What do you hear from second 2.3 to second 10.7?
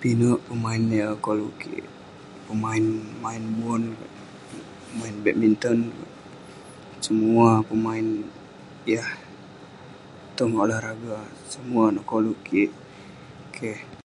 pemain main bon, pemain badminton, semua pemain yah tong